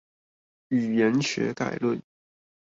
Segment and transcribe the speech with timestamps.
[0.71, 2.01] 語言學概論